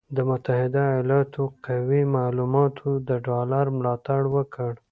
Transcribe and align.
د 0.15 0.17
متحده 0.29 0.81
ایالاتو 0.93 1.43
قوي 1.65 2.01
معلوماتو 2.15 2.89
د 3.07 3.09
ډالر 3.27 3.65
ملاتړ 3.77 4.21
وکړ، 4.35 4.71